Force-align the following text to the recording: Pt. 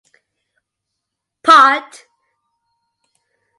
Pt. 1.43 2.07